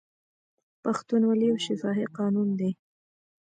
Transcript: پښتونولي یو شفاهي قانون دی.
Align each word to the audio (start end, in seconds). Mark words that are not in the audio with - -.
پښتونولي 0.83 1.45
یو 1.51 1.57
شفاهي 1.65 2.05
قانون 2.17 2.49
دی. 2.59 2.71